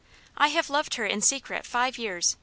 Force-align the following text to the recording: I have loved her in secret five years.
I 0.35 0.47
have 0.47 0.71
loved 0.71 0.95
her 0.95 1.05
in 1.05 1.21
secret 1.21 1.63
five 1.63 1.99
years. 1.99 2.35